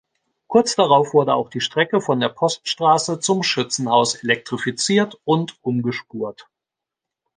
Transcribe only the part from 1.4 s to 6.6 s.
die Strecke von der Poststraße zum Schützenhaus elektrifiziert und umgespurt.